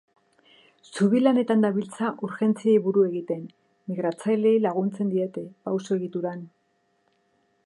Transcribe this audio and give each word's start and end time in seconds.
Zubi 0.93 1.19
lanetan 1.25 1.61
dabiltza 1.65 2.09
urgentziei 2.29 2.75
buru 2.87 3.05
egiten, 3.11 3.45
migratzaileei 3.93 4.57
laguntzen 4.67 5.15
diete, 5.17 5.49
pauso-egituran. 5.69 6.47